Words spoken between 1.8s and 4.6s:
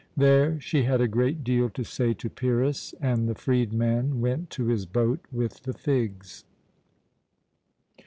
say to Pyrrhus, and the freedman went